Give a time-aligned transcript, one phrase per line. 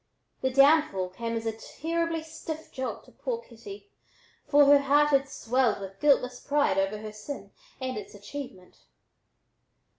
[0.41, 3.91] The downfall came as a terribly stiff jolt to poor kitty,
[4.47, 8.79] for her heart had swelled with guiltless pride over her sin and its achievement.